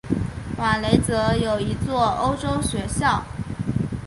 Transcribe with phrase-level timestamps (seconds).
[0.57, 3.23] 瓦雷泽有一座欧洲学校。